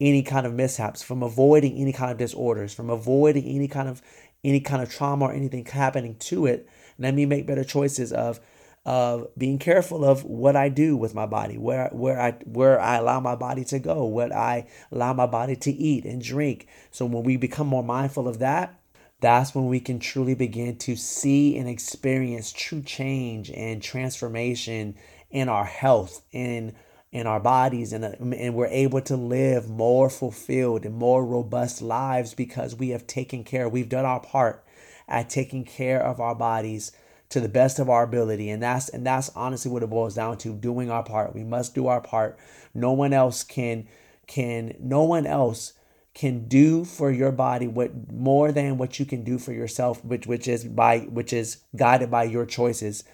any 0.00 0.22
kind 0.22 0.46
of 0.46 0.54
mishaps 0.54 1.02
from 1.02 1.22
avoiding 1.22 1.76
any 1.76 1.92
kind 1.92 2.10
of 2.10 2.16
disorders 2.16 2.72
from 2.72 2.88
avoiding 2.88 3.44
any 3.44 3.68
kind 3.68 3.90
of 3.90 4.00
any 4.42 4.60
kind 4.60 4.82
of 4.82 4.90
trauma 4.90 5.26
or 5.26 5.32
anything 5.34 5.66
happening 5.66 6.16
to 6.16 6.46
it. 6.46 6.66
Let 6.98 7.14
me 7.14 7.26
make 7.26 7.46
better 7.46 7.64
choices 7.64 8.10
of 8.10 8.40
of 8.86 9.28
being 9.36 9.58
careful 9.58 10.04
of 10.04 10.24
what 10.24 10.56
I 10.56 10.68
do 10.68 10.96
with 10.96 11.14
my 11.14 11.26
body, 11.26 11.58
where 11.58 11.88
where 11.92 12.20
I 12.20 12.32
where 12.44 12.80
I 12.80 12.96
allow 12.96 13.20
my 13.20 13.36
body 13.36 13.64
to 13.66 13.78
go, 13.78 14.04
what 14.04 14.32
I 14.32 14.66
allow 14.90 15.12
my 15.12 15.26
body 15.26 15.56
to 15.56 15.70
eat 15.70 16.04
and 16.04 16.22
drink. 16.22 16.66
So 16.90 17.04
when 17.04 17.22
we 17.22 17.36
become 17.36 17.66
more 17.66 17.84
mindful 17.84 18.26
of 18.26 18.38
that, 18.38 18.80
that's 19.20 19.54
when 19.54 19.66
we 19.66 19.80
can 19.80 19.98
truly 19.98 20.34
begin 20.34 20.76
to 20.78 20.96
see 20.96 21.56
and 21.56 21.68
experience 21.68 22.52
true 22.52 22.82
change 22.82 23.50
and 23.50 23.82
transformation 23.82 24.96
in 25.30 25.48
our 25.48 25.64
health 25.64 26.22
in 26.32 26.74
in 27.12 27.26
our 27.26 27.40
bodies 27.40 27.92
and, 27.92 28.04
uh, 28.04 28.12
and 28.20 28.54
we're 28.54 28.66
able 28.66 29.00
to 29.00 29.16
live 29.16 29.68
more 29.68 30.08
fulfilled 30.08 30.84
and 30.84 30.94
more 30.94 31.24
robust 31.26 31.82
lives 31.82 32.34
because 32.34 32.76
we 32.76 32.90
have 32.90 33.06
taken 33.06 33.42
care 33.44 33.68
we've 33.68 33.88
done 33.88 34.04
our 34.04 34.20
part 34.20 34.64
at 35.08 35.28
taking 35.28 35.64
care 35.64 36.00
of 36.00 36.20
our 36.20 36.34
bodies 36.34 36.92
to 37.30 37.40
the 37.40 37.48
best 37.48 37.78
of 37.78 37.88
our 37.88 38.02
ability. 38.02 38.50
And 38.50 38.62
that's 38.62 38.88
and 38.88 39.06
that's 39.06 39.30
honestly 39.34 39.70
what 39.70 39.82
it 39.82 39.90
boils 39.90 40.14
down 40.14 40.38
to 40.38 40.54
doing 40.54 40.90
our 40.90 41.02
part. 41.02 41.34
We 41.34 41.44
must 41.44 41.74
do 41.74 41.86
our 41.86 42.00
part. 42.00 42.38
No 42.74 42.92
one 42.92 43.12
else 43.12 43.42
can 43.42 43.88
can 44.26 44.76
no 44.78 45.02
one 45.02 45.26
else 45.26 45.72
can 46.12 46.48
do 46.48 46.84
for 46.84 47.10
your 47.10 47.32
body 47.32 47.66
what 47.68 48.12
more 48.12 48.52
than 48.52 48.78
what 48.78 48.98
you 48.98 49.06
can 49.06 49.22
do 49.22 49.38
for 49.38 49.52
yourself 49.52 50.04
which 50.04 50.26
which 50.26 50.48
is 50.48 50.64
by 50.64 51.00
which 51.00 51.32
is 51.32 51.58
guided 51.76 52.10
by 52.10 52.24
your 52.24 52.44
choices 52.44 53.04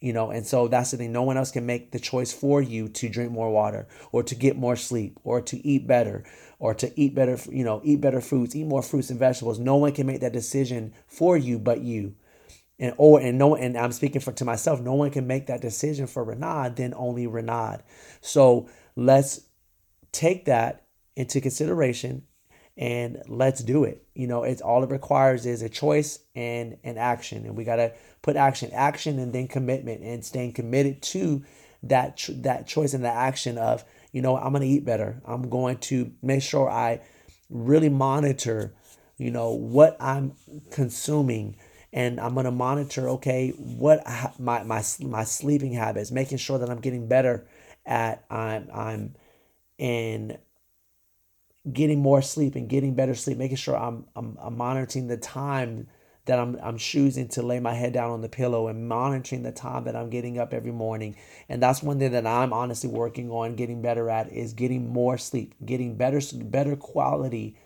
you 0.00 0.14
know? 0.14 0.30
And 0.30 0.46
so 0.46 0.66
that's 0.66 0.90
the 0.90 0.96
thing. 0.96 1.12
No 1.12 1.22
one 1.22 1.36
else 1.36 1.50
can 1.50 1.66
make 1.66 1.92
the 1.92 2.00
choice 2.00 2.32
for 2.32 2.62
you 2.62 2.88
to 2.88 3.08
drink 3.08 3.30
more 3.30 3.50
water 3.50 3.86
or 4.12 4.22
to 4.22 4.34
get 4.34 4.56
more 4.56 4.76
sleep 4.76 5.18
or 5.24 5.40
to 5.42 5.66
eat 5.66 5.86
better 5.86 6.24
or 6.58 6.74
to 6.74 6.98
eat 6.98 7.14
better 7.14 7.38
you 7.50 7.64
know 7.64 7.80
eat 7.84 8.00
better 8.00 8.20
foods 8.20 8.56
eat 8.56 8.66
more 8.66 8.82
fruits 8.82 9.10
and 9.10 9.18
vegetables. 9.18 9.58
No 9.58 9.76
one 9.76 9.92
can 9.92 10.06
make 10.06 10.20
that 10.20 10.32
decision 10.32 10.94
for 11.06 11.36
you 11.36 11.58
but 11.58 11.82
you 11.82 12.14
and 12.80 12.94
or 12.96 13.20
and 13.20 13.38
no 13.38 13.54
and 13.54 13.76
I'm 13.76 13.92
speaking 13.92 14.20
for 14.20 14.32
to 14.32 14.44
myself, 14.44 14.80
no 14.80 14.94
one 14.94 15.10
can 15.10 15.26
make 15.26 15.46
that 15.46 15.60
decision 15.60 16.06
for 16.06 16.24
Renard 16.24 16.76
than 16.76 16.94
only 16.96 17.26
Renard. 17.26 17.82
So 18.22 18.68
let's 18.96 19.42
take 20.10 20.46
that 20.46 20.86
into 21.14 21.40
consideration 21.40 22.22
and 22.76 23.22
let's 23.28 23.62
do 23.62 23.84
it. 23.84 24.02
You 24.14 24.26
know, 24.26 24.42
it's 24.44 24.62
all 24.62 24.82
it 24.82 24.90
requires 24.90 25.44
is 25.44 25.60
a 25.60 25.68
choice 25.68 26.20
and 26.34 26.78
an 26.82 26.96
action. 26.96 27.44
And 27.44 27.54
we 27.54 27.64
gotta 27.64 27.92
put 28.22 28.36
action, 28.36 28.70
action, 28.72 29.18
and 29.18 29.32
then 29.32 29.46
commitment, 29.46 30.02
and 30.02 30.24
staying 30.24 30.54
committed 30.54 31.02
to 31.02 31.44
that 31.82 32.28
that 32.30 32.66
choice 32.66 32.94
and 32.94 33.04
the 33.04 33.12
action 33.12 33.58
of 33.58 33.84
you 34.12 34.22
know 34.22 34.36
I'm 34.36 34.54
to 34.54 34.66
eat 34.66 34.86
better. 34.86 35.20
I'm 35.26 35.50
going 35.50 35.76
to 35.78 36.12
make 36.22 36.42
sure 36.42 36.70
I 36.70 37.02
really 37.50 37.90
monitor, 37.90 38.72
you 39.18 39.30
know, 39.30 39.50
what 39.50 39.98
I'm 40.00 40.32
consuming 40.70 41.56
and 41.92 42.20
I'm 42.20 42.34
to 42.34 42.50
monitor 42.50 43.08
okay 43.10 43.50
what 43.50 44.02
my 44.38 44.62
my 44.62 44.82
my 45.00 45.24
sleeping 45.24 45.72
habits 45.72 46.10
making 46.10 46.38
sure 46.38 46.58
that 46.58 46.70
I'm 46.70 46.80
getting 46.80 47.08
better 47.08 47.46
at 47.86 48.24
I'm 48.30 48.68
I'm 48.72 49.14
in 49.78 50.38
getting 51.70 52.00
more 52.00 52.22
sleep 52.22 52.54
and 52.54 52.68
getting 52.68 52.94
better 52.94 53.14
sleep 53.14 53.38
making 53.38 53.56
sure 53.56 53.76
I'm 53.76 54.06
I'm, 54.16 54.36
I'm 54.40 54.56
monitoring 54.56 55.08
the 55.08 55.16
time 55.16 55.88
that 56.26 56.38
I'm 56.38 56.56
I'm 56.62 56.78
choosing 56.78 57.28
to 57.28 57.42
lay 57.42 57.60
my 57.60 57.74
head 57.74 57.92
down 57.92 58.10
on 58.10 58.20
the 58.20 58.28
pillow 58.28 58.68
and 58.68 58.88
monitoring 58.88 59.42
the 59.42 59.52
time 59.52 59.84
that 59.84 59.96
I'm 59.96 60.10
getting 60.10 60.38
up 60.38 60.52
every 60.52 60.72
morning. 60.72 61.16
And 61.48 61.62
that's 61.62 61.82
one 61.82 61.98
thing 61.98 62.12
that 62.12 62.26
I'm 62.26 62.52
honestly 62.52 62.88
working 62.88 63.30
on 63.30 63.56
getting 63.56 63.82
better 63.82 64.08
at 64.10 64.30
is 64.30 64.52
getting 64.52 64.92
more 64.92 65.18
sleep, 65.18 65.54
getting 65.64 65.96
better 65.96 66.20
better 66.44 66.76
quality 66.76 67.56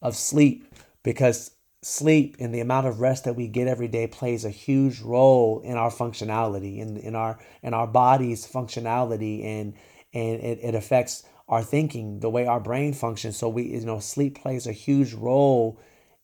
of 0.00 0.16
sleep 0.16 0.64
because 1.02 1.50
sleep 1.84 2.36
and 2.38 2.54
the 2.54 2.60
amount 2.60 2.86
of 2.86 3.00
rest 3.00 3.24
that 3.24 3.36
we 3.36 3.46
get 3.46 3.68
every 3.68 3.88
day 3.88 4.06
plays 4.06 4.44
a 4.44 4.50
huge 4.50 5.00
role 5.00 5.60
in 5.64 5.76
our 5.76 5.90
functionality 5.90 6.78
in, 6.78 6.96
in 6.96 7.14
our 7.14 7.38
in 7.62 7.74
our 7.74 7.86
body's 7.86 8.46
functionality 8.46 9.44
and 9.44 9.74
and 10.14 10.40
it, 10.40 10.58
it 10.62 10.74
affects 10.74 11.24
our 11.46 11.62
thinking 11.62 12.20
the 12.20 12.30
way 12.30 12.46
our 12.46 12.60
brain 12.60 12.94
functions. 12.94 13.36
So 13.36 13.48
we 13.48 13.64
you 13.64 13.84
know 13.84 13.98
sleep 13.98 14.40
plays 14.40 14.66
a 14.66 14.72
huge 14.72 15.12
role 15.12 15.78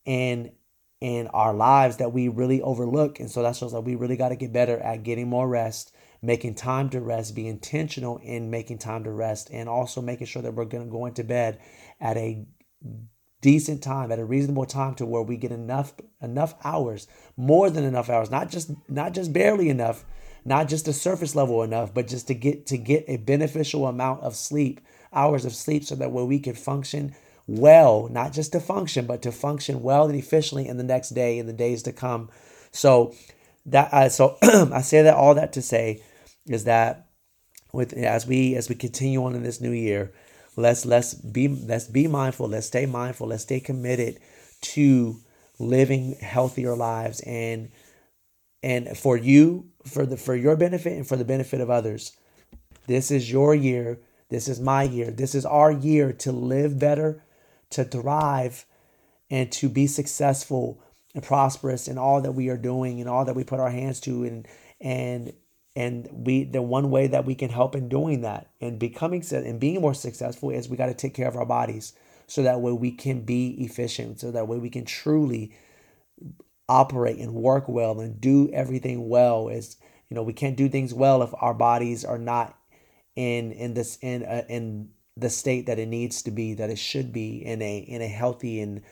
in 0.07 0.53
in 1.01 1.27
our 1.29 1.53
lives 1.53 1.99
that 1.99 2.13
we 2.13 2.29
really 2.29 2.63
overlook. 2.63 3.21
And 3.21 3.31
so 3.31 3.43
that 3.43 3.57
shows 3.57 3.73
that 3.73 3.83
we 3.83 3.97
really 3.97 4.17
got 4.17 4.31
to 4.31 4.37
get 4.37 4.53
better 4.53 4.79
at 4.79 5.03
getting 5.03 5.29
more 5.29 5.49
rest 5.49 5.93
making 6.23 6.55
time 6.55 6.91
to 6.91 7.01
rest 7.01 7.35
be 7.35 7.49
intentional 7.49 8.19
in 8.19 8.51
making 8.51 8.79
time 8.79 9.05
to 9.05 9.11
rest 9.11 9.49
and 9.51 9.69
also 9.69 10.03
making 10.03 10.27
sure 10.27 10.43
that 10.43 10.53
we're 10.53 10.67
going 10.67 10.85
to 10.85 10.91
go 10.91 11.07
into 11.07 11.25
bed 11.25 11.59
at 11.99 12.17
a 12.17 12.45
decent 13.41 13.83
time 13.83 14.13
at 14.13 14.19
a 14.19 14.25
reasonable 14.25 14.67
time 14.67 14.95
to 14.95 15.07
where 15.07 15.23
we 15.23 15.37
get 15.37 15.53
enough 15.53 15.95
enough 16.21 16.55
hours 16.65 17.07
more 17.37 17.71
than 17.71 17.85
enough 17.85 18.11
hours 18.11 18.31
not 18.31 18.51
just 18.51 18.71
not 18.89 19.13
just 19.13 19.33
barely 19.33 19.69
enough 19.69 20.05
not 20.45 20.69
just 20.69 20.89
a 20.89 20.93
surface 20.93 21.35
level 21.35 21.63
enough 21.63 21.93
but 21.95 22.07
just 22.07 22.27
to 22.27 22.35
get 22.35 22.67
to 22.67 22.77
get 22.77 23.05
a 23.09 23.17
beneficial 23.17 23.87
amount 23.87 24.23
of 24.23 24.37
sleep 24.37 24.81
hours 25.13 25.45
of 25.45 25.55
sleep 25.55 25.85
so 25.85 25.95
that 25.95 26.13
where 26.13 26.25
we 26.25 26.39
can 26.39 26.55
function 26.55 27.15
well 27.47 28.09
not 28.11 28.33
just 28.33 28.53
to 28.53 28.61
function 28.61 29.07
but 29.07 29.23
to 29.23 29.33
function 29.33 29.83
well 29.83 30.07
and 30.07 30.19
efficiently 30.19 30.69
in 30.69 30.77
the 30.77 30.85
next 30.85 31.11
day 31.11 31.39
in 31.39 31.47
the 31.47 31.53
days 31.53 31.83
to 31.83 31.93
come. 31.93 32.31
So 32.73 33.15
that 33.67 33.93
I 33.93 34.09
so 34.09 34.37
i 34.43 34.81
say 34.81 35.03
that 35.03 35.15
all 35.15 35.35
that 35.35 35.53
to 35.55 35.63
say 35.63 36.03
is 36.47 36.65
that 36.65 37.09
with 37.73 37.93
as 37.93 38.27
we 38.27 38.55
as 38.55 38.69
we 38.69 38.75
continue 38.75 39.23
on 39.25 39.35
in 39.35 39.43
this 39.43 39.61
new 39.61 39.73
year 39.73 40.13
let's 40.57 40.85
let's 40.85 41.15
be 41.15 41.49
let's 41.49 41.87
be 41.87 42.07
mindful. 42.07 42.49
Let's 42.49 42.67
stay 42.67 42.87
mindful. 42.87 43.29
Let's 43.29 43.43
stay 43.43 43.61
committed 43.61 44.19
to 44.63 45.17
living 45.59 46.17
healthier 46.21 46.75
lives 46.75 47.21
and 47.21 47.71
and 48.63 48.97
for 48.97 49.17
you 49.17 49.71
for 49.87 50.07
the 50.07 50.17
for 50.17 50.35
your 50.35 50.57
benefit 50.57 50.93
and 50.93 51.07
for 51.07 51.17
the 51.17 51.25
benefit 51.25 51.61
of 51.61 51.71
others. 51.71 52.13
This 52.87 53.11
is 53.11 53.31
your 53.31 53.55
year. 53.55 54.01
This 54.29 54.49
is 54.49 54.61
my 54.61 54.85
year. 54.85 55.11
This 55.11 55.35
is 55.35 55.45
our 55.45 55.73
year 55.73 56.13
to 56.15 56.33
live 56.33 56.79
better 56.79 57.23
to 57.71 57.85
thrive 57.85 58.67
and 59.31 59.51
to 59.53 59.69
be 59.69 59.87
successful 59.87 60.83
and 61.15 61.25
prosperous 61.25 61.89
in 61.89 61.99
all 61.99 62.21
that 62.21 62.33
we 62.33 62.49
are 62.49 62.57
doing 62.57 63.01
and 63.01 63.09
all 63.09 63.25
that 63.25 63.35
we 63.35 63.45
put 63.45 63.61
our 63.61 63.71
hands 63.71 64.01
to 64.01 64.25
and 64.25 64.47
and 64.81 65.33
and 65.81 66.09
we 66.13 66.45
the 66.45 66.63
one 66.63 66.91
way 66.91 67.07
that 67.07 67.25
we 67.25 67.35
can 67.35 67.51
help 67.51 67.75
in 67.75 67.89
doing 67.89 68.21
that 68.23 68.51
and 68.61 68.79
becoming 68.79 69.25
and 69.33 69.61
being 69.61 69.81
more 69.81 69.95
successful 69.95 70.51
is 70.51 70.69
we 70.69 70.77
got 70.77 70.87
to 70.87 70.95
take 70.95 71.15
care 71.15 71.29
of 71.29 71.37
our 71.37 71.47
bodies 71.47 71.95
so 72.27 72.43
that 72.43 72.61
way 72.61 72.73
we 72.73 72.91
can 72.91 73.23
be 73.23 73.63
efficient 73.65 74.21
so 74.21 74.31
that 74.31 74.49
way 74.49 74.59
we 74.59 74.71
can 74.71 74.85
truly 74.85 75.53
operate 76.71 77.19
and 77.19 77.35
work 77.35 77.69
well 77.69 78.01
and 78.01 78.21
do 78.21 78.49
everything 78.53 79.09
well. 79.09 79.49
Is 79.49 79.77
you 80.09 80.15
know 80.15 80.23
we 80.23 80.33
can't 80.33 80.57
do 80.57 80.69
things 80.69 80.95
well 80.95 81.23
if 81.23 81.31
our 81.41 81.53
bodies 81.53 82.05
are 82.05 82.19
not 82.19 82.57
in 83.17 83.53
in 83.53 83.75
this 83.75 83.99
in 84.01 84.25
uh, 84.25 84.45
in 84.49 84.91
the 85.17 85.29
state 85.29 85.67
that 85.67 85.79
it 85.79 85.89
needs 85.89 86.23
to 86.23 86.31
be 86.31 86.55
that 86.55 86.71
it 86.71 86.79
should 86.79 87.13
be 87.13 87.45
in 87.45 87.61
a 87.61 87.79
in 87.79 88.01
a 88.01 88.07
healthy 88.07 88.61
and 88.61 88.83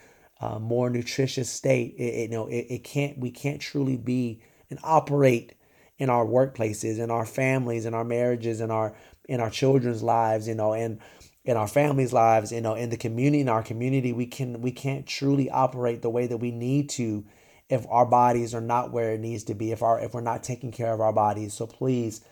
uh, 0.40 0.58
more 0.58 0.90
nutritious 0.90 1.48
state. 1.48 1.94
It, 1.96 2.02
it, 2.02 2.30
you 2.30 2.36
know 2.36 2.48
it, 2.48 2.66
it 2.68 2.84
can't 2.84 3.18
we 3.18 3.30
can't 3.30 3.60
truly 3.60 3.96
be 3.96 4.42
and 4.70 4.78
operate 4.82 5.54
in 5.98 6.10
our 6.10 6.24
workplaces, 6.24 6.98
in 6.98 7.10
our 7.10 7.26
families, 7.26 7.84
in 7.84 7.94
our 7.94 8.04
marriages, 8.04 8.60
in 8.60 8.70
our 8.70 8.94
in 9.28 9.40
our 9.40 9.50
children's 9.50 10.02
lives, 10.02 10.48
you 10.48 10.54
know, 10.54 10.72
and 10.72 11.00
in 11.44 11.56
our 11.56 11.68
families' 11.68 12.12
lives, 12.12 12.52
you 12.52 12.60
know, 12.60 12.74
in 12.74 12.90
the 12.90 12.96
community, 12.96 13.40
in 13.40 13.48
our 13.48 13.62
community, 13.62 14.12
we 14.12 14.26
can 14.26 14.60
we 14.60 14.70
can't 14.70 15.06
truly 15.06 15.50
operate 15.50 16.02
the 16.02 16.10
way 16.10 16.26
that 16.26 16.38
we 16.38 16.50
need 16.50 16.88
to 16.90 17.24
if 17.68 17.86
our 17.90 18.06
bodies 18.06 18.54
are 18.54 18.60
not 18.60 18.92
where 18.92 19.12
it 19.12 19.20
needs 19.20 19.44
to 19.44 19.54
be, 19.54 19.72
if 19.72 19.82
our 19.82 20.00
if 20.00 20.14
we're 20.14 20.20
not 20.20 20.42
taking 20.42 20.72
care 20.72 20.92
of 20.92 21.00
our 21.00 21.12
bodies. 21.12 21.54
So 21.54 21.66
please 21.66 22.22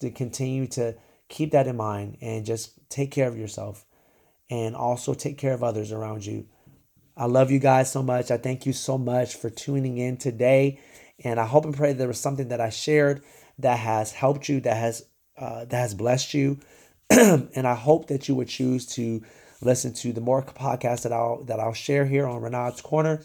to 0.00 0.10
continue 0.10 0.66
to 0.68 0.94
keep 1.28 1.52
that 1.52 1.66
in 1.66 1.76
mind 1.76 2.18
and 2.20 2.44
just 2.44 2.78
take 2.88 3.10
care 3.10 3.28
of 3.28 3.36
yourself 3.36 3.84
and 4.50 4.76
also 4.76 5.14
take 5.14 5.38
care 5.38 5.54
of 5.54 5.64
others 5.64 5.92
around 5.92 6.24
you. 6.26 6.46
I 7.16 7.26
love 7.26 7.50
you 7.50 7.58
guys 7.58 7.90
so 7.90 8.02
much. 8.02 8.30
I 8.30 8.36
thank 8.36 8.64
you 8.64 8.72
so 8.72 8.96
much 8.96 9.34
for 9.34 9.50
tuning 9.50 9.98
in 9.98 10.16
today. 10.16 10.80
And 11.24 11.38
I 11.38 11.46
hope 11.46 11.64
and 11.64 11.74
pray 11.74 11.92
there 11.92 12.08
was 12.08 12.20
something 12.20 12.48
that 12.48 12.60
I 12.60 12.70
shared 12.70 13.22
that 13.58 13.78
has 13.78 14.12
helped 14.12 14.48
you, 14.48 14.60
that 14.60 14.76
has 14.76 15.04
uh, 15.36 15.64
that 15.66 15.78
has 15.78 15.94
blessed 15.94 16.34
you. 16.34 16.58
and 17.10 17.66
I 17.66 17.74
hope 17.74 18.08
that 18.08 18.28
you 18.28 18.34
would 18.34 18.48
choose 18.48 18.86
to 18.94 19.22
listen 19.60 19.92
to 19.94 20.12
the 20.12 20.20
more 20.20 20.42
podcasts 20.42 21.02
that 21.02 21.12
I'll 21.12 21.44
that 21.44 21.60
I'll 21.60 21.72
share 21.72 22.04
here 22.06 22.26
on 22.26 22.42
Renard's 22.42 22.80
Corner. 22.80 23.22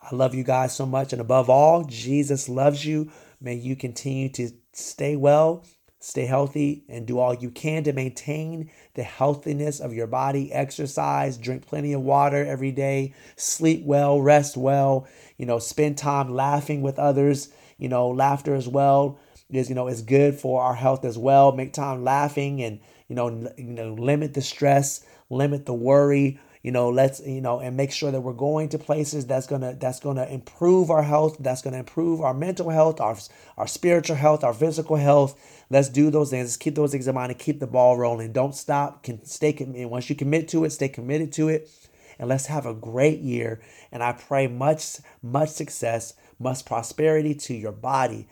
I 0.00 0.14
love 0.14 0.34
you 0.34 0.44
guys 0.44 0.74
so 0.74 0.86
much, 0.86 1.12
and 1.12 1.20
above 1.20 1.50
all, 1.50 1.84
Jesus 1.84 2.48
loves 2.48 2.84
you. 2.84 3.10
May 3.40 3.54
you 3.54 3.76
continue 3.76 4.28
to 4.30 4.50
stay 4.72 5.16
well, 5.16 5.64
stay 6.00 6.26
healthy, 6.26 6.84
and 6.88 7.06
do 7.06 7.18
all 7.18 7.34
you 7.34 7.50
can 7.50 7.82
to 7.84 7.92
maintain 7.92 8.70
the 8.94 9.02
healthiness 9.02 9.80
of 9.80 9.92
your 9.92 10.06
body. 10.06 10.52
Exercise, 10.52 11.36
drink 11.36 11.66
plenty 11.66 11.92
of 11.92 12.02
water 12.02 12.44
every 12.44 12.72
day, 12.72 13.14
sleep 13.36 13.84
well, 13.84 14.20
rest 14.20 14.56
well, 14.56 15.06
you 15.36 15.46
know, 15.46 15.58
spend 15.58 15.98
time 15.98 16.34
laughing 16.34 16.82
with 16.82 16.98
others. 16.98 17.48
You 17.78 17.88
know, 17.88 18.08
laughter 18.08 18.54
as 18.54 18.68
well 18.68 19.18
is, 19.50 19.68
you 19.68 19.74
know, 19.74 19.88
is 19.88 20.02
good 20.02 20.34
for 20.34 20.62
our 20.62 20.74
health 20.74 21.04
as 21.04 21.16
well. 21.16 21.52
Make 21.52 21.72
time 21.72 22.04
laughing 22.04 22.62
and, 22.62 22.80
you 23.08 23.14
know, 23.14 23.28
you 23.56 23.64
know, 23.64 23.94
limit 23.94 24.34
the 24.34 24.42
stress, 24.42 25.04
limit 25.30 25.64
the 25.66 25.74
worry, 25.74 26.40
you 26.62 26.72
know 26.72 26.88
let's 26.88 27.20
you 27.20 27.40
know 27.40 27.60
and 27.60 27.76
make 27.76 27.92
sure 27.92 28.10
that 28.10 28.20
we're 28.20 28.32
going 28.32 28.68
to 28.68 28.78
places 28.78 29.26
that's 29.26 29.46
gonna 29.46 29.74
that's 29.74 30.00
gonna 30.00 30.24
improve 30.26 30.90
our 30.90 31.02
health 31.02 31.36
that's 31.40 31.62
gonna 31.62 31.78
improve 31.78 32.20
our 32.20 32.34
mental 32.34 32.70
health 32.70 33.00
our 33.00 33.16
our 33.56 33.66
spiritual 33.66 34.16
health 34.16 34.44
our 34.44 34.54
physical 34.54 34.96
health 34.96 35.64
let's 35.70 35.88
do 35.88 36.10
those 36.10 36.30
things 36.30 36.46
let's 36.46 36.56
keep 36.56 36.74
those 36.74 36.92
things 36.92 37.08
in 37.08 37.14
mind 37.14 37.30
and 37.30 37.40
keep 37.40 37.60
the 37.60 37.66
ball 37.66 37.96
rolling 37.96 38.32
don't 38.32 38.54
stop 38.54 39.02
can 39.02 39.24
stay 39.24 39.52
committed 39.52 39.90
once 39.90 40.08
you 40.10 40.16
commit 40.16 40.48
to 40.48 40.64
it 40.64 40.70
stay 40.70 40.88
committed 40.88 41.32
to 41.32 41.48
it 41.48 41.70
and 42.18 42.28
let's 42.28 42.46
have 42.46 42.66
a 42.66 42.74
great 42.74 43.20
year. 43.20 43.60
And 43.92 44.02
I 44.02 44.12
pray 44.12 44.46
much, 44.46 44.98
much 45.22 45.50
success, 45.50 46.14
much 46.38 46.64
prosperity 46.64 47.34
to 47.34 47.54
your 47.54 47.72
body, 47.72 48.26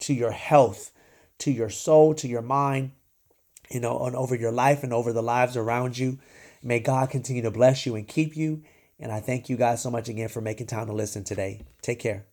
to 0.00 0.14
your 0.14 0.30
health, 0.30 0.90
to 1.38 1.50
your 1.50 1.70
soul, 1.70 2.14
to 2.14 2.28
your 2.28 2.42
mind, 2.42 2.92
you 3.70 3.80
know, 3.80 4.04
and 4.04 4.16
over 4.16 4.34
your 4.34 4.52
life 4.52 4.82
and 4.82 4.92
over 4.92 5.12
the 5.12 5.22
lives 5.22 5.56
around 5.56 5.98
you. 5.98 6.18
May 6.62 6.80
God 6.80 7.10
continue 7.10 7.42
to 7.42 7.50
bless 7.50 7.86
you 7.86 7.94
and 7.94 8.06
keep 8.06 8.36
you. 8.36 8.62
And 8.98 9.12
I 9.12 9.20
thank 9.20 9.48
you 9.48 9.56
guys 9.56 9.82
so 9.82 9.90
much 9.90 10.08
again 10.08 10.28
for 10.28 10.40
making 10.40 10.66
time 10.66 10.86
to 10.86 10.92
listen 10.92 11.24
today. 11.24 11.62
Take 11.82 12.00
care. 12.00 12.26